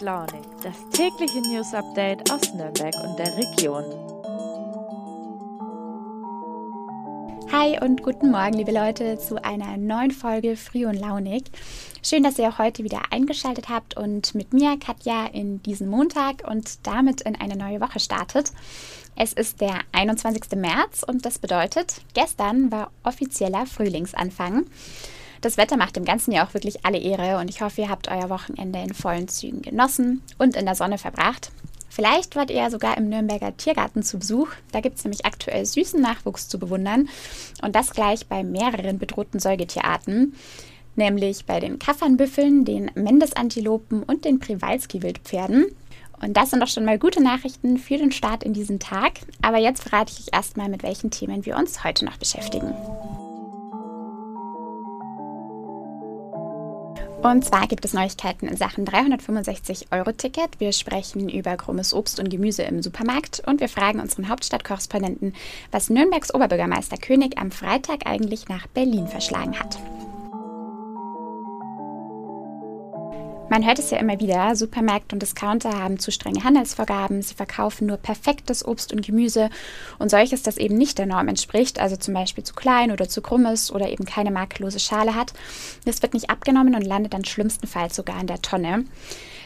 Launig, 0.00 0.42
das 0.62 0.74
tägliche 0.92 1.40
News 1.42 1.74
Update 1.74 2.30
aus 2.30 2.54
Nürnberg 2.54 2.94
und 3.04 3.18
der 3.18 3.36
Region. 3.36 3.84
Hi 7.52 7.78
und 7.84 8.02
guten 8.02 8.30
Morgen, 8.30 8.54
liebe 8.54 8.72
Leute, 8.72 9.18
zu 9.18 9.44
einer 9.44 9.76
neuen 9.76 10.10
Folge 10.10 10.56
Früh 10.56 10.86
und 10.86 10.94
Launig. 10.94 11.44
Schön, 12.02 12.22
dass 12.22 12.38
ihr 12.38 12.48
auch 12.48 12.58
heute 12.58 12.82
wieder 12.82 13.02
eingeschaltet 13.10 13.68
habt 13.68 13.96
und 13.96 14.34
mit 14.34 14.54
mir, 14.54 14.78
Katja, 14.78 15.26
in 15.26 15.62
diesen 15.62 15.88
Montag 15.88 16.48
und 16.48 16.86
damit 16.86 17.20
in 17.20 17.36
eine 17.36 17.56
neue 17.56 17.80
Woche 17.82 18.00
startet. 18.00 18.52
Es 19.16 19.34
ist 19.34 19.60
der 19.60 19.80
21. 19.92 20.56
März 20.56 21.02
und 21.06 21.26
das 21.26 21.38
bedeutet, 21.38 22.00
gestern 22.14 22.72
war 22.72 22.90
offizieller 23.02 23.66
Frühlingsanfang. 23.66 24.64
Das 25.40 25.56
Wetter 25.56 25.76
macht 25.76 25.96
dem 25.96 26.04
ganzen 26.04 26.32
Jahr 26.32 26.46
auch 26.46 26.54
wirklich 26.54 26.84
alle 26.84 26.98
Ehre 26.98 27.38
und 27.38 27.48
ich 27.48 27.62
hoffe, 27.62 27.82
ihr 27.82 27.88
habt 27.88 28.08
euer 28.08 28.28
Wochenende 28.28 28.78
in 28.80 28.92
vollen 28.92 29.28
Zügen 29.28 29.62
genossen 29.62 30.22
und 30.38 30.56
in 30.56 30.66
der 30.66 30.74
Sonne 30.74 30.98
verbracht. 30.98 31.50
Vielleicht 31.88 32.36
wart 32.36 32.50
ihr 32.50 32.70
sogar 32.70 32.96
im 32.96 33.08
Nürnberger 33.08 33.56
Tiergarten 33.56 34.02
zu 34.02 34.18
Besuch. 34.18 34.48
Da 34.70 34.80
gibt 34.80 34.98
es 34.98 35.04
nämlich 35.04 35.26
aktuell 35.26 35.66
süßen 35.66 36.00
Nachwuchs 36.00 36.48
zu 36.48 36.58
bewundern 36.58 37.08
und 37.62 37.74
das 37.74 37.90
gleich 37.90 38.26
bei 38.26 38.44
mehreren 38.44 38.98
bedrohten 38.98 39.40
Säugetierarten 39.40 40.34
nämlich 40.96 41.46
bei 41.46 41.60
den 41.60 41.78
Kaffernbüffeln, 41.78 42.64
den 42.64 42.90
Mendesantilopen 42.94 44.02
und 44.02 44.24
den 44.24 44.38
Priwalski-Wildpferden. 44.38 45.66
Und 46.22 46.36
das 46.36 46.50
sind 46.50 46.60
doch 46.60 46.68
schon 46.68 46.84
mal 46.84 46.98
gute 46.98 47.22
Nachrichten 47.22 47.78
für 47.78 47.96
den 47.96 48.12
Start 48.12 48.44
in 48.44 48.52
diesen 48.52 48.78
Tag. 48.78 49.12
Aber 49.40 49.58
jetzt 49.58 49.82
verrate 49.82 50.12
ich 50.12 50.26
euch 50.26 50.34
erstmal, 50.34 50.68
mit 50.68 50.82
welchen 50.82 51.10
Themen 51.10 51.46
wir 51.46 51.56
uns 51.56 51.82
heute 51.82 52.04
noch 52.04 52.18
beschäftigen. 52.18 52.74
Und 57.22 57.44
zwar 57.44 57.66
gibt 57.66 57.84
es 57.84 57.92
Neuigkeiten 57.92 58.48
in 58.48 58.56
Sachen 58.56 58.86
365-Euro-Ticket. 58.86 60.58
Wir 60.58 60.72
sprechen 60.72 61.28
über 61.28 61.56
krummes 61.58 61.92
Obst 61.92 62.18
und 62.18 62.30
Gemüse 62.30 62.62
im 62.62 62.82
Supermarkt 62.82 63.42
und 63.46 63.60
wir 63.60 63.68
fragen 63.68 64.00
unseren 64.00 64.30
Hauptstadtkorrespondenten, 64.30 65.34
was 65.70 65.90
Nürnbergs 65.90 66.34
Oberbürgermeister 66.34 66.96
König 66.96 67.36
am 67.38 67.50
Freitag 67.50 68.06
eigentlich 68.06 68.48
nach 68.48 68.66
Berlin 68.68 69.06
verschlagen 69.06 69.58
hat. 69.60 69.78
Man 73.50 73.66
hört 73.66 73.80
es 73.80 73.90
ja 73.90 73.98
immer 73.98 74.20
wieder, 74.20 74.54
Supermärkte 74.54 75.16
und 75.16 75.20
Discounter 75.20 75.76
haben 75.76 75.98
zu 75.98 76.12
strenge 76.12 76.44
Handelsvorgaben, 76.44 77.20
sie 77.20 77.34
verkaufen 77.34 77.88
nur 77.88 77.96
perfektes 77.96 78.64
Obst 78.64 78.92
und 78.92 79.04
Gemüse 79.04 79.50
und 79.98 80.08
solches, 80.08 80.44
das 80.44 80.56
eben 80.56 80.76
nicht 80.76 80.98
der 80.98 81.06
Norm 81.06 81.26
entspricht, 81.26 81.80
also 81.80 81.96
zum 81.96 82.14
Beispiel 82.14 82.44
zu 82.44 82.54
klein 82.54 82.92
oder 82.92 83.08
zu 83.08 83.20
krumm 83.20 83.46
ist 83.46 83.72
oder 83.72 83.90
eben 83.90 84.04
keine 84.04 84.30
makellose 84.30 84.78
Schale 84.78 85.16
hat. 85.16 85.32
Das 85.84 86.00
wird 86.00 86.14
nicht 86.14 86.30
abgenommen 86.30 86.76
und 86.76 86.86
landet 86.86 87.12
dann 87.12 87.24
schlimmstenfalls 87.24 87.96
sogar 87.96 88.20
in 88.20 88.28
der 88.28 88.40
Tonne. 88.40 88.84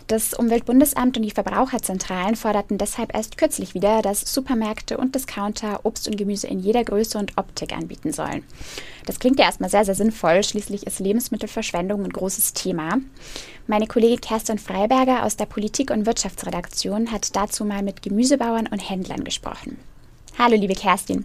Das 0.06 0.34
Umweltbundesamt 0.34 1.16
und 1.16 1.22
die 1.22 1.30
Verbraucherzentralen 1.30 2.36
forderten 2.36 2.76
deshalb 2.76 3.14
erst 3.14 3.38
kürzlich 3.38 3.72
wieder, 3.72 4.02
dass 4.02 4.34
Supermärkte 4.34 4.98
und 4.98 5.14
Discounter 5.14 5.80
Obst 5.84 6.06
und 6.08 6.18
Gemüse 6.18 6.46
in 6.46 6.60
jeder 6.60 6.84
Größe 6.84 7.16
und 7.16 7.38
Optik 7.38 7.72
anbieten 7.72 8.12
sollen. 8.12 8.44
Das 9.06 9.18
klingt 9.18 9.38
ja 9.38 9.46
erstmal 9.46 9.70
sehr, 9.70 9.86
sehr 9.86 9.94
sinnvoll. 9.94 10.44
Schließlich 10.44 10.86
ist 10.86 11.00
Lebensmittelverschwendung 11.00 12.04
ein 12.04 12.12
großes 12.12 12.52
Thema. 12.52 12.98
Meine 13.66 13.86
Kollegin 13.86 14.20
Kerstin 14.20 14.58
Freiberger 14.58 15.24
aus 15.24 15.36
der 15.36 15.46
Politik- 15.46 15.90
und 15.90 16.04
Wirtschaftsredaktion 16.04 17.10
hat 17.10 17.34
dazu 17.34 17.64
mal 17.64 17.82
mit 17.82 18.02
Gemüsebauern 18.02 18.66
und 18.66 18.80
Händlern 18.80 19.24
gesprochen. 19.24 19.78
Hallo, 20.38 20.56
liebe 20.56 20.74
Kerstin. 20.74 21.24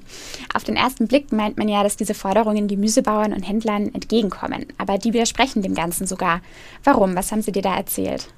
Auf 0.54 0.64
den 0.64 0.78
ersten 0.78 1.08
Blick 1.08 1.34
meint 1.34 1.58
man 1.58 1.68
ja, 1.68 1.84
dass 1.84 1.98
diese 1.98 2.14
Forderungen 2.14 2.70
Gemüsebauern 2.70 3.34
und 3.34 3.42
Händlern 3.42 3.94
entgegenkommen. 3.94 4.68
Aber 4.78 4.98
die 4.98 5.12
widersprechen 5.14 5.64
dem 5.64 5.74
Ganzen 5.74 6.08
sogar. 6.08 6.42
Warum? 6.86 7.16
Was 7.16 7.32
haben 7.34 7.42
sie 7.42 7.52
dir 7.52 7.64
da 7.64 7.76
erzählt? 7.76 8.30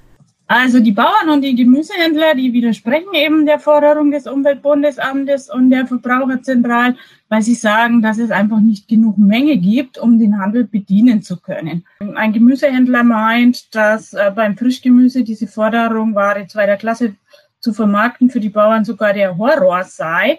Also 0.53 0.81
die 0.81 0.91
Bauern 0.91 1.29
und 1.29 1.43
die 1.43 1.55
Gemüsehändler, 1.55 2.35
die 2.35 2.51
widersprechen 2.51 3.13
eben 3.13 3.45
der 3.45 3.57
Forderung 3.57 4.11
des 4.11 4.27
Umweltbundesamtes 4.27 5.49
und 5.49 5.69
der 5.69 5.87
Verbraucherzentralen, 5.87 6.97
weil 7.29 7.41
sie 7.41 7.53
sagen, 7.53 8.01
dass 8.01 8.17
es 8.17 8.31
einfach 8.31 8.59
nicht 8.59 8.89
genug 8.89 9.17
Menge 9.17 9.55
gibt, 9.55 9.97
um 9.97 10.19
den 10.19 10.37
Handel 10.37 10.65
bedienen 10.65 11.21
zu 11.21 11.39
können. 11.39 11.85
Ein 12.15 12.33
Gemüsehändler 12.33 13.05
meint, 13.05 13.73
dass 13.73 14.11
äh, 14.11 14.29
beim 14.35 14.57
Frischgemüse 14.57 15.23
diese 15.23 15.47
Forderung, 15.47 16.15
Ware 16.15 16.45
zweiter 16.47 16.75
Klasse 16.75 17.15
zu 17.61 17.71
vermarkten, 17.71 18.29
für 18.29 18.41
die 18.41 18.49
Bauern 18.49 18.83
sogar 18.83 19.13
der 19.13 19.37
Horror 19.37 19.85
sei 19.85 20.37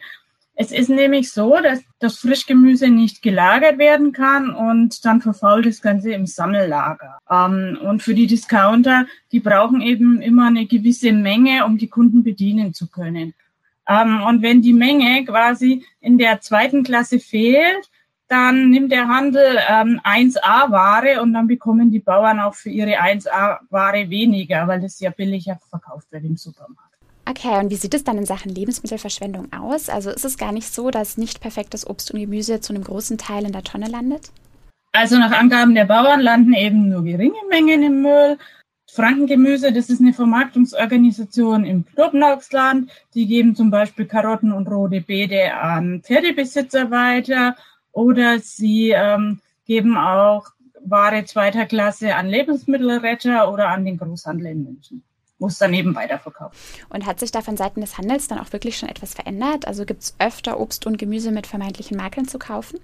es 0.63 0.71
ist 0.71 0.89
nämlich 0.89 1.33
so, 1.33 1.57
dass 1.61 1.81
das 1.99 2.19
Frischgemüse 2.19 2.89
nicht 2.89 3.21
gelagert 3.21 3.79
werden 3.79 4.13
kann 4.13 4.55
und 4.55 5.05
dann 5.05 5.21
verfault 5.21 5.67
das 5.67 5.83
Ganze 5.83 6.13
im 6.13 6.27
Sammellager. 6.27 7.19
Ähm, 7.29 7.79
und 7.83 8.01
für 8.01 8.15
die 8.15 8.29
Discounter, 8.29 9.07
die 9.33 9.41
brauchen 9.41 9.81
eben 9.81 10.23
immer 10.23 10.47
eine 10.47 10.67
gewisse 10.67 11.13
Menge, 11.13 11.67
um 11.67 11.79
die 11.79 11.89
Kunden 11.89 12.23
bedienen 12.23 12.75
zu 12.75 12.89
können. 12.89 13.35
Ähm, 13.89 14.23
und 14.23 14.43
wenn 14.43 14.63
die 14.63 14.73
Menge 14.73 15.25
quasi 15.25 15.85
in 16.01 16.17
der 16.17 16.41
zweiten 16.41 16.85
Klasse 16.85 17.19
fehlt, 17.19 17.91
dann 18.29 18.71
nimmt 18.71 18.93
der 18.93 19.09
Handel 19.09 19.59
ähm, 19.69 20.01
1A-Ware 20.05 21.21
und 21.23 21.33
dann 21.33 21.49
bekommen 21.49 21.91
die 21.91 21.99
Bauern 21.99 22.39
auch 22.39 22.55
für 22.55 22.71
ihre 22.71 23.01
1A-Ware 23.03 24.09
weniger, 24.09 24.69
weil 24.69 24.81
das 24.81 25.01
ja 25.01 25.11
billiger 25.11 25.59
verkauft 25.69 26.13
wird 26.13 26.25
im 26.25 26.37
Supermarkt. 26.37 26.92
Okay, 27.25 27.59
und 27.61 27.71
wie 27.71 27.77
sieht 27.77 27.95
es 27.95 28.03
dann 28.03 28.19
in 28.19 28.27
Sachen 28.27 28.53
Lebensmittelverschwendung 28.53 29.53
aus? 29.53 29.89
Also 29.89 30.11
ist 30.11 30.25
es 30.25 30.37
gar 30.37 30.51
nicht 30.51 30.73
so, 30.73 30.91
dass 30.91 31.17
nicht 31.17 31.41
perfektes 31.41 31.87
Obst 31.87 32.11
und 32.11 32.21
Gemüse 32.21 32.61
zu 32.61 32.75
einem 32.75 32.83
großen 32.83 33.17
Teil 33.17 33.45
in 33.45 33.53
der 33.53 33.63
Tonne 33.63 33.87
landet? 33.87 34.33
Also 34.93 35.19
nach 35.19 35.33
Angaben 35.33 35.75
der 35.75 35.85
Bauern 35.85 36.21
landen 36.21 36.53
eben 36.53 36.89
nur 36.89 37.05
geringe 37.05 37.39
Mengen 37.49 37.83
im 37.83 38.03
Müll. 38.03 38.39
Frankengemüse, 38.91 39.73
das 39.73 39.89
ist 39.89 40.01
eine 40.01 40.13
Vermarktungsorganisation 40.13 41.65
im 41.65 41.87
Knoblauchsland. 41.87 42.91
Die 43.15 43.27
geben 43.27 43.55
zum 43.55 43.71
Beispiel 43.71 44.05
Karotten 44.05 44.53
und 44.53 44.69
rote 44.69 45.01
Beete 45.01 45.55
an 45.55 46.03
Pferdebesitzer 46.03 46.91
weiter 46.91 47.57
oder 47.93 48.41
sie 48.41 48.91
ähm, 48.91 49.41
geben 49.65 49.97
auch 49.97 50.49
Ware 50.85 51.25
zweiter 51.25 51.65
Klasse 51.65 52.17
an 52.17 52.29
Lebensmittelretter 52.29 53.51
oder 53.51 53.69
an 53.69 53.85
den 53.85 53.97
Großhandel 53.97 54.49
in 54.49 54.65
München 54.65 55.03
es 55.47 55.59
dann 55.59 55.75
eben 55.75 55.95
weiterverkauft. 55.95 56.57
Und 56.89 57.07
hat 57.07 57.21
sich 57.21 57.31
da 57.31 57.41
von 57.43 57.57
Seiten 57.57 57.81
des 57.81 57.99
Handels 57.99 58.29
dann 58.29 58.39
auch 58.39 58.53
wirklich 58.53 58.79
schon 58.79 58.89
etwas 58.89 59.15
verändert? 59.15 59.67
Also 59.67 59.85
gibt 59.85 60.03
es 60.03 60.15
öfter 60.19 60.61
Obst 60.61 60.87
und 60.87 60.99
Gemüse 60.99 61.33
mit 61.33 61.47
vermeintlichen 61.47 61.97
Makeln 61.97 62.29
zu 62.29 62.39
kaufen? 62.39 62.81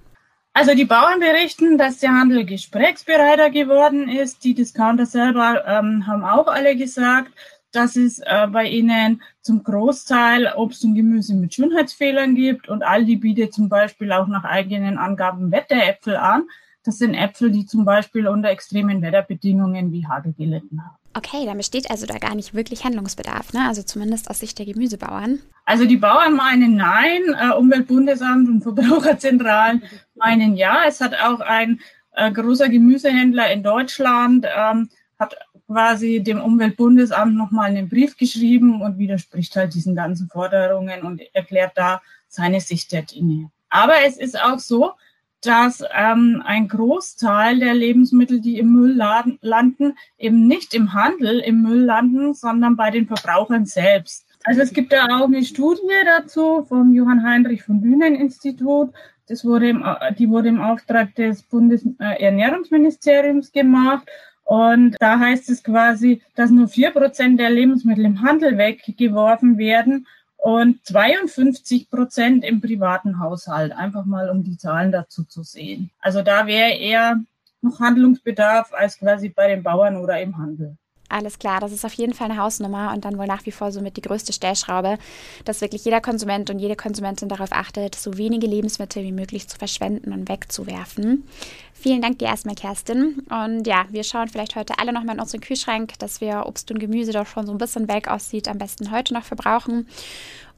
Also 0.53 0.73
die 0.73 0.85
Bauern 0.85 1.19
berichten, 1.19 1.77
dass 1.77 1.99
der 1.99 2.11
Handel 2.11 2.45
gesprächsbereiter 2.45 3.49
geworden 3.49 4.09
ist. 4.09 4.43
Die 4.43 4.53
Discounter 4.53 5.05
selber 5.05 5.63
ähm, 5.65 6.05
haben 6.07 6.23
auch 6.23 6.47
alle 6.47 6.75
gesagt, 6.75 7.31
dass 7.71 7.95
es 7.95 8.19
äh, 8.19 8.47
bei 8.51 8.65
ihnen 8.65 9.21
zum 9.41 9.63
Großteil 9.63 10.53
Obst 10.55 10.83
und 10.83 10.95
Gemüse 10.95 11.35
mit 11.35 11.53
Schönheitsfehlern 11.53 12.35
gibt 12.35 12.67
und 12.67 12.83
Aldi 12.83 13.17
bietet 13.17 13.53
zum 13.53 13.69
Beispiel 13.69 14.11
auch 14.11 14.27
nach 14.27 14.43
eigenen 14.43 14.97
Angaben 14.97 15.51
Wetteräpfel 15.51 16.15
an. 16.15 16.43
Das 16.83 16.97
sind 16.97 17.13
Äpfel, 17.13 17.51
die 17.51 17.65
zum 17.65 17.85
Beispiel 17.85 18.27
unter 18.27 18.49
extremen 18.49 19.01
Wetterbedingungen 19.01 19.91
wie 19.91 20.07
Hagel 20.07 20.33
gelitten 20.33 20.83
haben. 20.83 20.98
Okay, 21.13 21.45
dann 21.45 21.57
besteht 21.57 21.89
also 21.89 22.05
da 22.05 22.17
gar 22.17 22.35
nicht 22.35 22.53
wirklich 22.53 22.83
Handlungsbedarf, 22.83 23.53
ne? 23.53 23.67
also 23.67 23.81
zumindest 23.81 24.29
aus 24.29 24.39
Sicht 24.39 24.59
der 24.59 24.65
Gemüsebauern. 24.65 25.39
Also 25.65 25.85
die 25.85 25.97
Bauern 25.97 26.35
meinen 26.35 26.75
nein, 26.75 27.21
äh, 27.39 27.53
Umweltbundesamt 27.53 28.47
und 28.47 28.61
Verbraucherzentralen 28.61 29.83
meinen 30.15 30.55
ja. 30.55 30.83
Es 30.87 31.01
hat 31.01 31.15
auch 31.15 31.39
ein 31.39 31.79
äh, 32.15 32.31
großer 32.31 32.69
Gemüsehändler 32.69 33.51
in 33.51 33.63
Deutschland, 33.63 34.45
ähm, 34.55 34.89
hat 35.17 35.35
quasi 35.67 36.21
dem 36.21 36.41
Umweltbundesamt 36.41 37.35
nochmal 37.35 37.69
einen 37.69 37.89
Brief 37.89 38.17
geschrieben 38.17 38.81
und 38.81 38.97
widerspricht 38.97 39.55
halt 39.55 39.73
diesen 39.73 39.95
ganzen 39.95 40.27
Forderungen 40.29 41.03
und 41.03 41.21
erklärt 41.33 41.73
da 41.75 42.01
seine 42.27 42.61
Sicht 42.61 42.91
der 42.91 43.03
Dinge. 43.03 43.51
Aber 43.69 43.93
es 44.05 44.17
ist 44.17 44.39
auch 44.39 44.59
so, 44.59 44.93
dass 45.41 45.83
ähm, 45.93 46.41
ein 46.45 46.67
Großteil 46.67 47.59
der 47.59 47.73
Lebensmittel, 47.73 48.41
die 48.41 48.59
im 48.59 48.73
Müll 48.73 48.95
landen, 48.95 49.95
eben 50.17 50.47
nicht 50.47 50.73
im 50.73 50.93
Handel 50.93 51.39
im 51.39 51.61
Müll 51.61 51.83
landen, 51.83 52.33
sondern 52.33 52.75
bei 52.75 52.91
den 52.91 53.07
Verbrauchern 53.07 53.65
selbst. 53.65 54.25
Also 54.43 54.61
es 54.61 54.73
gibt 54.73 54.91
da 54.93 55.05
auch 55.05 55.25
eine 55.25 55.43
Studie 55.43 55.81
dazu 56.05 56.65
vom 56.67 56.93
Johann 56.93 57.23
Heinrich 57.23 57.63
von 57.63 57.81
Dünen 57.81 58.13
Institut. 58.15 58.91
Das 59.27 59.43
wurde 59.45 59.69
im, 59.69 59.85
die 60.17 60.29
wurde 60.29 60.49
im 60.49 60.61
Auftrag 60.61 61.15
des 61.15 61.43
Bundesernährungsministeriums 61.43 63.51
gemacht. 63.51 64.07
Und 64.43 64.95
da 64.99 65.19
heißt 65.19 65.49
es 65.51 65.63
quasi, 65.63 66.23
dass 66.35 66.49
nur 66.49 66.67
vier 66.67 66.89
Prozent 66.89 67.39
der 67.39 67.51
Lebensmittel 67.51 68.05
im 68.05 68.23
Handel 68.23 68.57
weggeworfen 68.57 69.59
werden 69.59 70.07
und 70.41 70.85
52 70.85 71.89
Prozent 71.89 72.45
im 72.45 72.61
privaten 72.61 73.19
Haushalt, 73.19 73.71
einfach 73.73 74.05
mal 74.05 74.29
um 74.29 74.43
die 74.43 74.57
Zahlen 74.57 74.91
dazu 74.91 75.23
zu 75.23 75.43
sehen. 75.43 75.91
Also 75.99 76.21
da 76.21 76.47
wäre 76.47 76.71
eher 76.71 77.21
noch 77.61 77.79
Handlungsbedarf 77.79 78.73
als 78.73 78.97
quasi 78.97 79.29
bei 79.29 79.49
den 79.49 79.63
Bauern 79.63 79.97
oder 79.97 80.21
im 80.21 80.37
Handel. 80.37 80.77
Alles 81.11 81.39
klar, 81.39 81.59
das 81.59 81.71
ist 81.71 81.85
auf 81.85 81.93
jeden 81.93 82.13
Fall 82.13 82.29
eine 82.29 82.39
Hausnummer 82.39 82.93
und 82.93 83.03
dann 83.03 83.17
wohl 83.17 83.25
nach 83.25 83.43
wie 83.47 83.51
vor 83.51 83.71
somit 83.71 83.97
die 83.97 84.01
größte 84.01 84.31
Stellschraube, 84.31 84.99
dass 85.43 85.61
wirklich 85.61 85.83
jeder 85.83 86.01
Konsument 86.01 86.51
und 86.51 86.59
jede 86.59 86.75
Konsumentin 86.75 87.29
darauf 87.29 87.51
achtet, 87.51 87.95
so 87.95 88.17
wenige 88.19 88.45
Lebensmittel 88.45 89.01
wie 89.01 89.11
möglich 89.11 89.47
zu 89.47 89.57
verschwenden 89.57 90.13
und 90.13 90.29
wegzuwerfen. 90.29 91.27
Vielen 91.73 92.01
Dank 92.01 92.19
dir 92.19 92.27
erstmal, 92.27 92.55
Kerstin. 92.55 93.23
Und 93.29 93.65
ja, 93.65 93.85
wir 93.89 94.03
schauen 94.03 94.27
vielleicht 94.27 94.55
heute 94.55 94.77
alle 94.77 94.93
nochmal 94.93 95.15
in 95.15 95.21
unseren 95.21 95.41
Kühlschrank, 95.41 95.97
dass 95.97 96.21
wir 96.21 96.45
Obst 96.45 96.69
und 96.69 96.77
Gemüse 96.77 97.13
doch 97.13 97.25
schon 97.25 97.47
so 97.47 97.53
ein 97.53 97.57
bisschen 97.57 97.87
weg 97.87 98.07
aussieht, 98.07 98.47
am 98.47 98.57
besten 98.59 98.91
heute 98.91 99.13
noch 99.13 99.23
verbrauchen. 99.23 99.87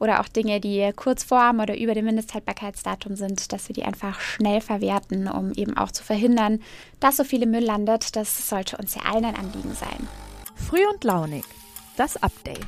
Oder 0.00 0.20
auch 0.20 0.28
Dinge, 0.28 0.60
die 0.60 0.92
kurz 0.96 1.22
vor 1.22 1.54
oder 1.62 1.78
über 1.78 1.94
dem 1.94 2.06
Mindesthaltbarkeitsdatum 2.06 3.14
sind, 3.14 3.52
dass 3.52 3.68
wir 3.68 3.74
die 3.74 3.84
einfach 3.84 4.20
schnell 4.20 4.60
verwerten, 4.60 5.28
um 5.28 5.52
eben 5.52 5.76
auch 5.76 5.92
zu 5.92 6.02
verhindern, 6.02 6.60
dass 6.98 7.16
so 7.16 7.24
viel 7.24 7.46
Müll 7.46 7.64
landet. 7.64 8.16
Das 8.16 8.48
sollte 8.48 8.76
uns 8.76 8.96
ja 8.96 9.02
allen 9.02 9.24
ein 9.24 9.36
Anliegen 9.36 9.74
sein. 9.74 10.08
Früh 10.68 10.86
und 10.86 11.04
launig. 11.04 11.44
Das 11.96 12.22
Update. 12.22 12.66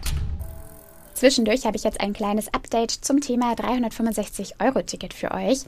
Zwischendurch 1.14 1.64
habe 1.64 1.76
ich 1.76 1.84
jetzt 1.84 2.00
ein 2.00 2.12
kleines 2.12 2.52
Update 2.52 2.90
zum 2.90 3.20
Thema 3.20 3.54
365-Euro-Ticket 3.54 5.14
für 5.14 5.30
euch. 5.30 5.60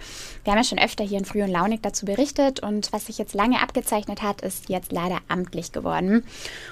Wir 0.42 0.52
haben 0.52 0.58
ja 0.58 0.64
schon 0.64 0.78
öfter 0.78 1.04
hier 1.04 1.18
in 1.18 1.24
Früh 1.24 1.42
und 1.42 1.50
Launig 1.50 1.82
dazu 1.82 2.04
berichtet 2.04 2.60
und 2.60 2.92
was 2.92 3.06
sich 3.06 3.16
jetzt 3.16 3.32
lange 3.32 3.62
abgezeichnet 3.62 4.22
hat, 4.22 4.40
ist 4.40 4.68
jetzt 4.68 4.92
leider 4.92 5.18
amtlich 5.28 5.70
geworden. 5.70 6.24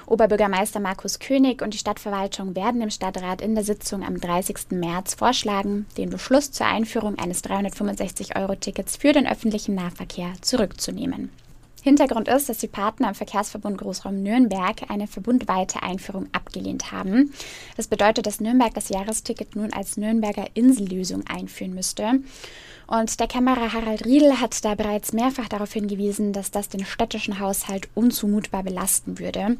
Oberbürgermeister 0.05 0.81
Markus 0.81 1.19
König 1.19 1.61
und 1.61 1.73
die 1.73 1.79
Stadtverwaltung 1.79 2.55
werden 2.55 2.81
dem 2.81 2.91
Stadtrat 2.91 3.41
in 3.41 3.55
der 3.55 3.63
Sitzung 3.63 4.03
am 4.03 4.19
30. 4.19 4.71
März 4.71 5.15
vorschlagen, 5.15 5.85
den 5.97 6.09
Beschluss 6.09 6.51
zur 6.51 6.67
Einführung 6.67 7.17
eines 7.17 7.43
365-Euro-Tickets 7.45 8.97
für 8.97 9.13
den 9.13 9.25
öffentlichen 9.25 9.75
Nahverkehr 9.75 10.33
zurückzunehmen. 10.41 11.31
Hintergrund 11.85 12.27
ist, 12.27 12.49
dass 12.49 12.57
die 12.57 12.67
Partner 12.67 13.09
im 13.09 13.13
Verkehrsverbund 13.13 13.77
Großraum 13.77 14.23
Nürnberg 14.23 14.89
eine 14.89 15.05
verbundweite 15.05 15.83
Einführung 15.83 16.25
abgelehnt 16.31 16.91
haben. 16.91 17.31
Das 17.77 17.85
bedeutet, 17.85 18.25
dass 18.25 18.39
Nürnberg 18.39 18.73
das 18.73 18.89
Jahresticket 18.89 19.55
nun 19.55 19.71
als 19.71 19.95
Nürnberger 19.95 20.47
Insellösung 20.55 21.23
einführen 21.27 21.75
müsste. 21.75 22.21
Und 22.87 23.19
der 23.19 23.27
Kämmerer 23.27 23.73
Harald 23.73 24.05
Riedel 24.05 24.39
hat 24.39 24.63
da 24.63 24.75
bereits 24.75 25.11
mehrfach 25.11 25.47
darauf 25.47 25.73
hingewiesen, 25.73 26.33
dass 26.33 26.51
das 26.51 26.69
den 26.69 26.85
städtischen 26.85 27.39
Haushalt 27.39 27.87
unzumutbar 27.95 28.63
belasten 28.63 29.17
würde. 29.17 29.57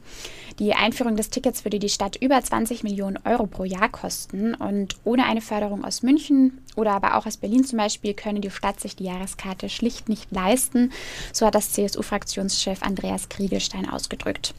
Die 0.59 0.73
Einführung 0.73 1.15
des 1.15 1.31
Tickets 1.31 1.65
würde 1.65 1.79
die 1.79 1.89
Stadt 1.89 2.15
über 2.15 2.41
20 2.41 2.83
Millionen 2.83 3.19
Euro 3.25 3.47
pro 3.47 3.63
Jahr 3.63 3.89
kosten. 3.89 4.53
Und 4.53 4.95
ohne 5.03 5.25
eine 5.25 5.41
Förderung 5.41 5.83
aus 5.83 6.03
München 6.03 6.59
oder 6.75 6.91
aber 6.91 7.15
auch 7.15 7.25
aus 7.25 7.37
Berlin 7.37 7.63
zum 7.63 7.77
Beispiel 7.77 8.13
könne 8.13 8.41
die 8.41 8.51
Stadt 8.51 8.79
sich 8.79 8.95
die 8.95 9.05
Jahreskarte 9.05 9.69
schlicht 9.69 10.07
nicht 10.07 10.31
leisten. 10.31 10.91
So 11.33 11.47
hat 11.47 11.55
das 11.55 11.73
CSU-Fraktionschef 12.15 12.81
Andreas 12.81 13.29
Kriegelstein 13.29 13.89
ausgedrückt. 13.89 14.53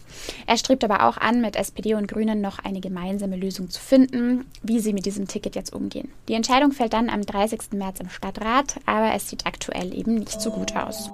Er 0.47 0.56
strebt 0.56 0.85
aber 0.85 1.06
auch 1.06 1.17
an, 1.17 1.41
mit 1.41 1.56
SPD 1.56 1.94
und 1.94 2.08
Grünen 2.08 2.41
noch 2.41 2.58
eine 2.58 2.81
gemeinsame 2.81 3.37
Lösung 3.37 3.70
zu 3.70 3.81
finden, 3.81 4.44
wie 4.62 4.81
sie 4.81 4.93
mit 4.93 5.06
diesem 5.06 5.29
Ticket 5.29 5.56
jetzt 5.56 5.73
umgehen. 5.73 6.11
Die 6.29 6.35
Entscheidung 6.35 6.73
fällt 6.73 6.93
dann 6.93 7.11
am 7.11 7.23
30. 7.23 7.73
März 7.73 8.00
im 8.00 8.11
Stadtrat. 8.11 8.76
Aber 8.87 9.14
es 9.14 9.29
sieht 9.29 9.47
aktuell 9.47 9.94
eben 9.94 10.14
nicht 10.14 10.41
so 10.41 10.50
gut 10.50 10.75
aus. 10.76 11.11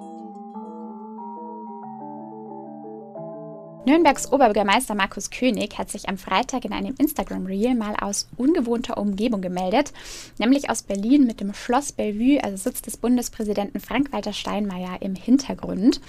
Nürnbergs 3.85 4.31
Oberbürgermeister 4.31 4.95
Markus 4.95 5.29
König 5.29 5.77
hat 5.77 5.91
sich 5.91 6.07
am 6.07 6.17
Freitag 6.17 6.63
in 6.63 6.71
einem 6.71 6.95
Instagram-Reel 6.97 7.75
mal 7.75 7.97
aus 7.99 8.29
ungewohnter 8.37 8.97
Umgebung 8.97 9.41
gemeldet, 9.41 9.91
nämlich 10.37 10.69
aus 10.69 10.83
Berlin 10.83 11.25
mit 11.25 11.41
dem 11.41 11.53
Schloss 11.53 11.91
Bellevue, 11.91 12.41
also 12.41 12.55
Sitz 12.55 12.81
des 12.81 12.95
Bundespräsidenten 12.95 13.81
Frank-Walter 13.81 14.31
Steinmeier, 14.31 15.01
im 15.01 15.15
Hintergrund. 15.15 15.99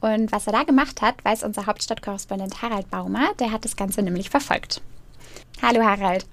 Und 0.00 0.32
was 0.32 0.46
er 0.46 0.54
da 0.54 0.62
gemacht 0.62 1.02
hat, 1.02 1.22
weiß 1.22 1.42
unser 1.42 1.66
Hauptstadtkorrespondent 1.66 2.62
Harald 2.62 2.90
Baumer, 2.90 3.34
der 3.38 3.52
hat 3.52 3.66
das 3.66 3.76
Ganze 3.76 4.00
nämlich 4.00 4.30
verfolgt. 4.30 4.80
Hallo 5.60 5.82
Harald, 5.82 6.24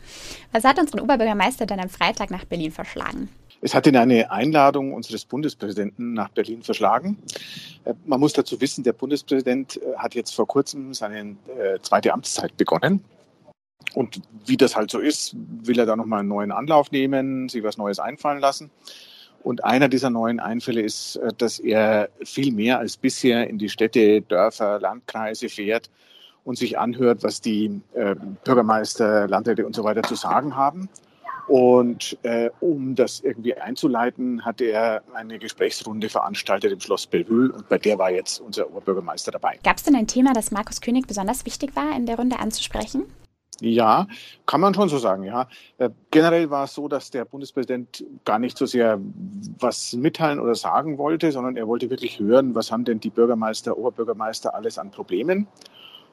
was 0.54 0.64
hat 0.64 0.80
unseren 0.80 1.02
Oberbürgermeister 1.02 1.66
denn 1.66 1.82
am 1.82 1.90
Freitag 1.90 2.32
nach 2.32 2.46
Berlin 2.46 2.72
verschlagen? 2.72 3.28
Es 3.62 3.74
hat 3.74 3.88
ihn 3.88 3.96
eine 3.96 4.30
Einladung 4.32 4.94
unseres 4.94 5.26
Bundespräsidenten 5.26 6.14
nach 6.14 6.30
Berlin 6.30 6.62
verschlagen. 6.62 7.18
Äh, 7.86 7.94
man 8.06 8.20
muss 8.20 8.34
dazu 8.34 8.60
wissen, 8.62 8.84
der 8.84 8.94
Bundespräsident 8.94 9.78
äh, 9.78 9.96
hat 9.98 10.16
jetzt 10.16 10.36
vor 10.36 10.48
kurzem 10.48 10.94
seine 10.94 11.36
äh, 11.48 11.80
zweite 11.82 12.14
Amtszeit 12.14 12.56
begonnen. 12.58 13.04
Und 13.94 14.22
wie 14.46 14.58
das 14.58 14.76
halt 14.76 14.92
so 14.92 15.00
ist, 15.00 15.36
will 15.64 15.80
er 15.80 15.86
da 15.86 15.96
nochmal 15.96 16.20
einen 16.20 16.30
neuen 16.30 16.52
Anlauf 16.52 16.92
nehmen, 16.92 17.50
sich 17.50 17.64
was 17.64 17.78
Neues 17.78 18.00
einfallen 18.00 18.40
lassen. 18.40 18.70
Und 19.44 19.64
einer 19.64 19.88
dieser 19.88 20.10
neuen 20.10 20.40
Einfälle 20.40 20.82
ist, 20.82 21.20
dass 21.38 21.58
er 21.58 22.10
viel 22.24 22.52
mehr 22.52 22.80
als 22.80 22.98
bisher 22.98 23.48
in 23.50 23.58
die 23.58 23.70
Städte, 23.70 24.22
Dörfer, 24.22 24.80
Landkreise 24.80 25.48
fährt 25.48 25.90
und 26.44 26.58
sich 26.58 26.78
anhört, 26.78 27.24
was 27.24 27.40
die 27.40 27.80
Bürgermeister, 28.44 29.28
Landräte 29.28 29.66
und 29.66 29.74
so 29.74 29.86
weiter 29.86 30.04
zu 30.04 30.16
sagen 30.16 30.56
haben. 30.56 30.90
Und 31.48 32.18
äh, 32.24 32.50
um 32.60 32.96
das 32.96 33.22
irgendwie 33.22 33.56
einzuleiten, 33.56 34.44
hat 34.44 34.60
er 34.60 35.02
eine 35.14 35.40
Gesprächsrunde 35.40 36.10
veranstaltet 36.10 36.72
im 36.74 36.80
Schloss 36.80 37.08
Bellevue 37.08 37.52
und 37.54 37.70
bei 37.70 37.78
der 37.78 37.98
war 37.98 38.12
jetzt 38.12 38.40
unser 38.40 38.70
Oberbürgermeister 38.70 39.32
dabei. 39.32 39.58
Gab 39.64 39.78
es 39.78 39.84
denn 39.84 39.96
ein 39.96 40.08
Thema, 40.08 40.34
das 40.34 40.52
Markus 40.52 40.82
König 40.82 41.08
besonders 41.08 41.46
wichtig 41.46 41.76
war, 41.76 41.96
in 41.96 42.06
der 42.06 42.18
Runde 42.18 42.40
anzusprechen? 42.40 43.06
Ja, 43.60 44.08
kann 44.46 44.62
man 44.62 44.74
schon 44.76 44.88
so 44.90 45.00
sagen, 45.00 45.24
ja. 45.24 45.48
Äh, 45.78 45.90
generell 46.12 46.50
war 46.52 46.66
es 46.66 46.76
so, 46.76 46.88
dass 46.88 47.10
der 47.10 47.26
Bundespräsident 47.26 48.06
gar 48.24 48.38
nicht 48.38 48.58
so 48.58 48.68
sehr 48.68 49.00
was 49.60 49.94
mitteilen 49.94 50.40
oder 50.40 50.54
sagen 50.54 50.98
wollte, 51.00 51.32
sondern 51.32 51.58
er 51.58 51.68
wollte 51.68 51.90
wirklich 51.90 52.20
hören, 52.20 52.54
was 52.54 52.72
haben 52.72 52.86
denn 52.86 53.00
die 53.00 53.10
Bürgermeister, 53.10 53.78
Oberbürgermeister 53.78 54.54
alles 54.54 54.78
an 54.78 54.92
Problemen. 54.92 55.48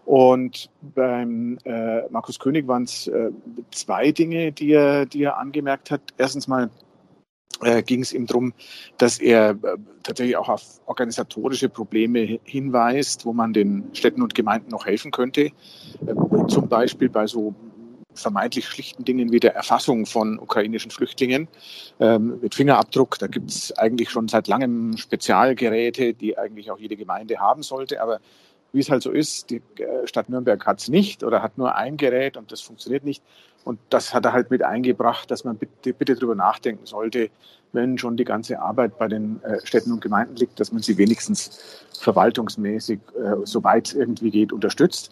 Und 0.04 0.68
beim 0.94 1.58
äh, 1.64 2.02
Markus 2.10 2.38
König 2.38 2.68
waren 2.68 2.84
es 2.84 3.06
äh, 3.06 3.30
zwei 3.70 4.12
Dinge, 4.12 4.52
die 4.52 4.72
er, 4.72 5.06
die 5.06 5.22
er 5.22 5.38
angemerkt 5.38 5.90
hat. 5.90 6.02
Erstens 6.18 6.46
mal 6.46 6.70
äh, 7.62 7.82
ging 7.82 8.02
es 8.02 8.12
ihm 8.12 8.26
darum, 8.26 8.52
dass 8.98 9.18
er 9.18 9.50
äh, 9.50 9.76
tatsächlich 10.02 10.36
auch 10.36 10.48
auf 10.48 10.62
organisatorische 10.86 11.68
Probleme 11.68 12.38
hinweist, 12.44 13.24
wo 13.24 13.32
man 13.32 13.52
den 13.52 13.84
Städten 13.94 14.22
und 14.22 14.34
Gemeinden 14.34 14.70
noch 14.70 14.86
helfen 14.86 15.10
könnte. 15.10 15.42
Äh, 15.46 15.52
zum 16.48 16.68
Beispiel 16.68 17.08
bei 17.08 17.26
so 17.26 17.54
vermeintlich 18.14 18.66
schlichten 18.66 19.04
Dingen 19.04 19.32
wie 19.32 19.40
der 19.40 19.54
Erfassung 19.54 20.06
von 20.06 20.38
ukrainischen 20.38 20.90
Flüchtlingen 20.90 21.48
ähm, 22.00 22.38
mit 22.40 22.54
Fingerabdruck. 22.54 23.18
Da 23.18 23.26
gibt 23.26 23.50
es 23.50 23.76
eigentlich 23.76 24.10
schon 24.10 24.28
seit 24.28 24.46
langem 24.46 24.96
Spezialgeräte, 24.96 26.14
die 26.14 26.38
eigentlich 26.38 26.70
auch 26.70 26.78
jede 26.78 26.96
Gemeinde 26.96 27.38
haben 27.38 27.62
sollte. 27.62 28.00
Aber 28.00 28.20
wie 28.74 28.80
es 28.80 28.90
halt 28.90 29.02
so 29.02 29.10
ist, 29.10 29.50
die 29.50 29.62
äh, 29.78 30.06
Stadt 30.06 30.28
Nürnberg 30.28 30.66
hat 30.66 30.80
es 30.80 30.88
nicht 30.88 31.22
oder 31.22 31.42
hat 31.42 31.56
nur 31.56 31.74
ein 31.76 31.96
Gerät 31.96 32.36
und 32.36 32.52
das 32.52 32.60
funktioniert 32.60 33.04
nicht. 33.04 33.22
Und 33.64 33.78
das 33.88 34.12
hat 34.12 34.26
er 34.26 34.32
halt 34.32 34.50
mit 34.50 34.62
eingebracht, 34.62 35.30
dass 35.30 35.44
man 35.44 35.56
bitte, 35.56 35.94
bitte 35.94 36.14
darüber 36.14 36.34
nachdenken 36.34 36.84
sollte, 36.84 37.30
wenn 37.72 37.98
schon 37.98 38.16
die 38.16 38.24
ganze 38.24 38.60
Arbeit 38.60 38.98
bei 38.98 39.08
den 39.08 39.42
äh, 39.42 39.64
Städten 39.64 39.92
und 39.92 40.00
Gemeinden 40.00 40.36
liegt, 40.36 40.60
dass 40.60 40.70
man 40.70 40.82
sie 40.82 40.98
wenigstens 40.98 41.86
verwaltungsmäßig, 41.98 43.00
äh, 43.16 43.36
soweit 43.44 43.88
es 43.88 43.94
irgendwie 43.94 44.30
geht, 44.30 44.52
unterstützt. 44.52 45.10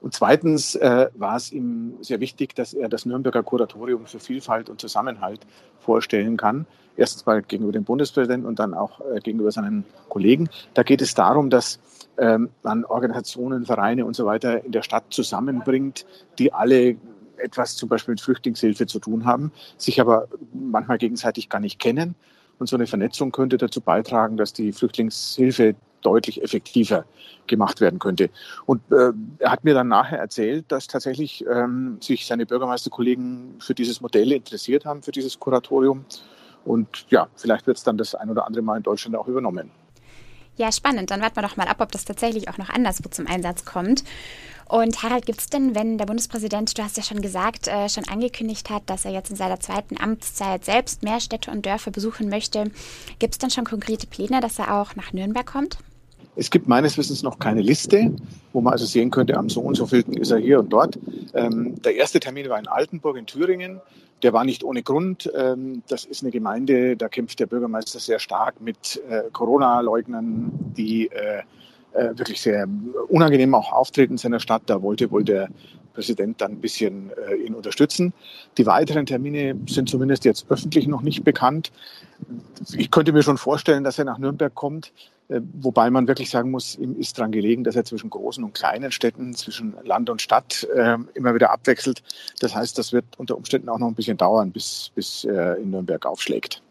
Und 0.00 0.14
zweitens 0.14 0.74
äh, 0.74 1.08
war 1.14 1.36
es 1.36 1.52
ihm 1.52 1.94
sehr 2.00 2.18
wichtig, 2.18 2.56
dass 2.56 2.74
er 2.74 2.88
das 2.88 3.06
Nürnberger 3.06 3.44
Kuratorium 3.44 4.06
für 4.06 4.18
Vielfalt 4.18 4.68
und 4.68 4.80
Zusammenhalt 4.80 5.40
vorstellen 5.78 6.36
kann. 6.36 6.66
Erstens 6.96 7.24
mal 7.24 7.40
gegenüber 7.42 7.72
dem 7.72 7.84
Bundespräsidenten 7.84 8.46
und 8.46 8.58
dann 8.58 8.74
auch 8.74 9.00
gegenüber 9.22 9.50
seinen 9.50 9.84
Kollegen. 10.10 10.50
Da 10.74 10.82
geht 10.82 11.00
es 11.00 11.14
darum, 11.14 11.48
dass 11.48 11.78
ähm, 12.18 12.50
man 12.62 12.84
Organisationen, 12.84 13.64
Vereine 13.64 14.04
und 14.04 14.14
so 14.14 14.26
weiter 14.26 14.64
in 14.64 14.72
der 14.72 14.82
Stadt 14.82 15.04
zusammenbringt, 15.10 16.06
die 16.38 16.52
alle 16.52 16.96
etwas 17.38 17.76
zum 17.76 17.88
Beispiel 17.88 18.12
mit 18.12 18.20
Flüchtlingshilfe 18.20 18.86
zu 18.86 18.98
tun 18.98 19.24
haben, 19.24 19.52
sich 19.76 20.00
aber 20.00 20.28
manchmal 20.52 20.98
gegenseitig 20.98 21.48
gar 21.48 21.60
nicht 21.60 21.78
kennen. 21.78 22.14
Und 22.58 22.68
so 22.68 22.76
eine 22.76 22.86
Vernetzung 22.86 23.32
könnte 23.32 23.56
dazu 23.56 23.80
beitragen, 23.80 24.36
dass 24.36 24.52
die 24.52 24.72
Flüchtlingshilfe 24.72 25.74
deutlich 26.02 26.42
effektiver 26.42 27.04
gemacht 27.46 27.80
werden 27.80 27.98
könnte. 27.98 28.30
Und 28.66 28.80
äh, 28.92 29.12
er 29.38 29.50
hat 29.50 29.64
mir 29.64 29.74
dann 29.74 29.88
nachher 29.88 30.18
erzählt, 30.18 30.66
dass 30.68 30.86
tatsächlich 30.86 31.44
ähm, 31.46 31.98
sich 32.00 32.26
seine 32.26 32.46
Bürgermeisterkollegen 32.46 33.56
für 33.60 33.74
dieses 33.74 34.00
Modell 34.00 34.32
interessiert 34.32 34.84
haben, 34.84 35.02
für 35.02 35.12
dieses 35.12 35.38
Kuratorium. 35.38 36.04
Und 36.64 37.06
ja, 37.08 37.28
vielleicht 37.36 37.66
wird 37.66 37.78
es 37.78 37.84
dann 37.84 37.98
das 37.98 38.14
ein 38.14 38.30
oder 38.30 38.46
andere 38.46 38.62
Mal 38.62 38.76
in 38.76 38.82
Deutschland 38.82 39.16
auch 39.16 39.28
übernommen. 39.28 39.70
Ja, 40.56 40.70
spannend. 40.70 41.10
Dann 41.10 41.20
warten 41.20 41.36
wir 41.36 41.42
doch 41.42 41.56
mal 41.56 41.68
ab, 41.68 41.80
ob 41.80 41.92
das 41.92 42.04
tatsächlich 42.04 42.48
auch 42.48 42.58
noch 42.58 42.68
anderswo 42.68 43.08
zum 43.08 43.26
Einsatz 43.26 43.64
kommt. 43.64 44.04
Und 44.66 45.02
Harald, 45.02 45.26
gibt 45.26 45.40
es 45.40 45.48
denn, 45.48 45.74
wenn 45.74 45.98
der 45.98 46.06
Bundespräsident, 46.06 46.78
du 46.78 46.82
hast 46.82 46.96
ja 46.96 47.02
schon 47.02 47.20
gesagt, 47.20 47.68
äh, 47.68 47.88
schon 47.88 48.08
angekündigt 48.08 48.70
hat, 48.70 48.82
dass 48.86 49.04
er 49.04 49.10
jetzt 49.10 49.30
in 49.30 49.36
seiner 49.36 49.60
zweiten 49.60 50.00
Amtszeit 50.00 50.64
selbst 50.64 51.02
mehr 51.02 51.20
Städte 51.20 51.50
und 51.50 51.66
Dörfer 51.66 51.90
besuchen 51.90 52.28
möchte, 52.30 52.70
gibt 53.18 53.34
es 53.34 53.38
dann 53.38 53.50
schon 53.50 53.64
konkrete 53.64 54.06
Pläne, 54.06 54.40
dass 54.40 54.58
er 54.58 54.74
auch 54.74 54.96
nach 54.96 55.12
Nürnberg 55.12 55.46
kommt? 55.46 55.76
Es 56.34 56.50
gibt 56.50 56.66
meines 56.66 56.96
Wissens 56.96 57.22
noch 57.22 57.38
keine 57.38 57.60
Liste, 57.60 58.10
wo 58.52 58.60
man 58.60 58.72
also 58.72 58.86
sehen 58.86 59.10
könnte, 59.10 59.36
am 59.36 59.50
so 59.50 59.60
und 59.60 59.74
so 59.74 59.86
vielten 59.86 60.14
ist 60.14 60.30
er 60.30 60.38
hier 60.38 60.60
und 60.60 60.70
dort. 60.70 60.98
Ähm, 61.34 61.80
der 61.82 61.94
erste 61.96 62.20
Termin 62.20 62.48
war 62.48 62.58
in 62.58 62.66
Altenburg 62.66 63.18
in 63.18 63.26
Thüringen. 63.26 63.80
Der 64.22 64.32
war 64.32 64.44
nicht 64.44 64.64
ohne 64.64 64.82
Grund. 64.82 65.30
Ähm, 65.34 65.82
das 65.88 66.04
ist 66.04 66.22
eine 66.22 66.30
Gemeinde, 66.30 66.96
da 66.96 67.08
kämpft 67.08 67.40
der 67.40 67.46
Bürgermeister 67.46 67.98
sehr 67.98 68.18
stark 68.18 68.60
mit 68.60 69.02
äh, 69.10 69.24
Corona-Leugnern, 69.32 70.52
die 70.76 71.08
äh, 71.08 71.42
äh, 71.92 72.16
wirklich 72.16 72.40
sehr 72.40 72.66
unangenehm 73.08 73.54
auch 73.54 73.72
auftreten 73.72 74.14
in 74.14 74.18
seiner 74.18 74.40
Stadt. 74.40 74.62
Da 74.66 74.80
wollte 74.82 75.10
wohl 75.10 75.24
der 75.24 75.48
Präsident 75.92 76.40
dann 76.40 76.52
ein 76.52 76.60
bisschen 76.60 77.10
äh, 77.28 77.34
ihn 77.34 77.54
unterstützen. 77.54 78.12
Die 78.58 78.66
weiteren 78.66 79.06
Termine 79.06 79.56
sind 79.68 79.88
zumindest 79.88 80.24
jetzt 80.24 80.46
öffentlich 80.50 80.86
noch 80.86 81.02
nicht 81.02 81.24
bekannt. 81.24 81.72
Ich 82.76 82.90
könnte 82.90 83.12
mir 83.12 83.22
schon 83.22 83.38
vorstellen, 83.38 83.84
dass 83.84 83.98
er 83.98 84.04
nach 84.04 84.18
Nürnberg 84.18 84.54
kommt, 84.54 84.92
äh, 85.28 85.40
wobei 85.54 85.90
man 85.90 86.08
wirklich 86.08 86.30
sagen 86.30 86.50
muss, 86.50 86.76
ihm 86.76 86.98
ist 86.98 87.18
daran 87.18 87.32
gelegen, 87.32 87.64
dass 87.64 87.76
er 87.76 87.84
zwischen 87.84 88.10
großen 88.10 88.42
und 88.44 88.54
kleinen 88.54 88.92
Städten, 88.92 89.34
zwischen 89.34 89.74
Land 89.84 90.10
und 90.10 90.22
Stadt 90.22 90.66
äh, 90.74 90.96
immer 91.14 91.34
wieder 91.34 91.50
abwechselt. 91.50 92.02
Das 92.40 92.54
heißt, 92.54 92.78
das 92.78 92.92
wird 92.92 93.04
unter 93.16 93.36
Umständen 93.36 93.68
auch 93.68 93.78
noch 93.78 93.88
ein 93.88 93.94
bisschen 93.94 94.16
dauern, 94.16 94.50
bis, 94.50 94.90
bis 94.94 95.24
er 95.24 95.56
in 95.56 95.70
Nürnberg 95.70 96.04
aufschlägt. 96.06 96.62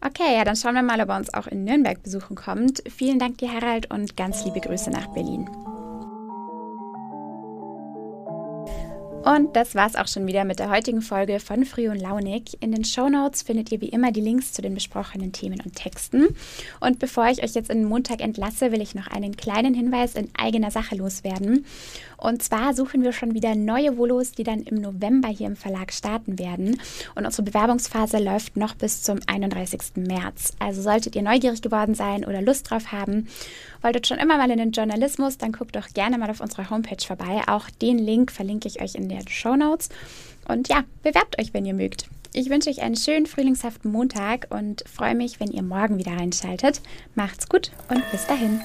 Okay, 0.00 0.36
ja, 0.36 0.44
dann 0.44 0.54
schauen 0.54 0.74
wir 0.74 0.82
mal, 0.82 1.00
ob 1.00 1.08
er 1.08 1.16
uns 1.16 1.34
auch 1.34 1.48
in 1.48 1.64
Nürnberg 1.64 2.02
besuchen 2.02 2.36
kommt. 2.36 2.82
Vielen 2.88 3.18
Dank 3.18 3.38
dir, 3.38 3.52
Harald, 3.52 3.92
und 3.92 4.16
ganz 4.16 4.44
liebe 4.44 4.60
Grüße 4.60 4.90
nach 4.90 5.08
Berlin. 5.08 5.48
Und 9.24 9.56
das 9.56 9.74
war's 9.74 9.96
auch 9.96 10.08
schon 10.08 10.26
wieder 10.26 10.44
mit 10.44 10.58
der 10.58 10.70
heutigen 10.70 11.02
Folge 11.02 11.40
von 11.40 11.64
Früh 11.64 11.88
und 11.88 12.00
Launig. 12.00 12.56
In 12.60 12.72
den 12.72 12.84
Show 12.84 13.08
Notes 13.08 13.42
findet 13.42 13.70
ihr 13.72 13.80
wie 13.80 13.88
immer 13.88 14.12
die 14.12 14.20
Links 14.20 14.52
zu 14.52 14.62
den 14.62 14.74
besprochenen 14.74 15.32
Themen 15.32 15.60
und 15.60 15.74
Texten. 15.74 16.28
Und 16.80 16.98
bevor 16.98 17.26
ich 17.28 17.42
euch 17.42 17.54
jetzt 17.54 17.68
in 17.68 17.78
den 17.78 17.88
Montag 17.88 18.20
entlasse, 18.20 18.72
will 18.72 18.80
ich 18.80 18.94
noch 18.94 19.08
einen 19.08 19.36
kleinen 19.36 19.74
Hinweis 19.74 20.14
in 20.14 20.30
eigener 20.38 20.70
Sache 20.70 20.94
loswerden. 20.94 21.66
Und 22.16 22.42
zwar 22.42 22.74
suchen 22.74 23.02
wir 23.02 23.12
schon 23.12 23.34
wieder 23.34 23.54
neue 23.54 23.96
Volos, 23.96 24.32
die 24.32 24.42
dann 24.42 24.62
im 24.62 24.80
November 24.80 25.28
hier 25.28 25.46
im 25.46 25.56
Verlag 25.56 25.92
starten 25.92 26.38
werden. 26.38 26.80
Und 27.14 27.26
unsere 27.26 27.44
Bewerbungsphase 27.44 28.18
läuft 28.18 28.56
noch 28.56 28.74
bis 28.74 29.02
zum 29.02 29.20
31. 29.26 29.96
März. 29.96 30.54
Also 30.58 30.82
solltet 30.82 31.14
ihr 31.14 31.22
neugierig 31.22 31.62
geworden 31.62 31.94
sein 31.94 32.24
oder 32.24 32.42
Lust 32.42 32.70
drauf 32.70 32.90
haben, 32.90 33.28
wolltet 33.82 34.08
schon 34.08 34.18
immer 34.18 34.36
mal 34.36 34.50
in 34.50 34.58
den 34.58 34.72
Journalismus, 34.72 35.38
dann 35.38 35.52
guckt 35.52 35.76
doch 35.76 35.88
gerne 35.88 36.18
mal 36.18 36.30
auf 36.30 36.40
unserer 36.40 36.70
Homepage 36.70 37.04
vorbei. 37.04 37.42
Auch 37.46 37.70
den 37.70 37.98
Link 37.98 38.32
verlinke 38.32 38.66
ich 38.66 38.82
euch 38.82 38.96
in 38.96 39.07
den 39.08 39.28
Show 39.28 39.56
Notes. 39.56 39.88
Und 40.46 40.68
ja, 40.68 40.84
bewerbt 41.02 41.40
euch, 41.40 41.52
wenn 41.52 41.66
ihr 41.66 41.74
mögt. 41.74 42.08
Ich 42.32 42.50
wünsche 42.50 42.70
euch 42.70 42.82
einen 42.82 42.96
schönen 42.96 43.26
frühlingshaften 43.26 43.90
Montag 43.90 44.46
und 44.50 44.84
freue 44.88 45.14
mich, 45.14 45.40
wenn 45.40 45.50
ihr 45.50 45.62
morgen 45.62 45.98
wieder 45.98 46.12
reinschaltet. 46.12 46.82
Macht's 47.14 47.48
gut 47.48 47.70
und 47.88 48.02
bis 48.10 48.26
dahin. 48.26 48.60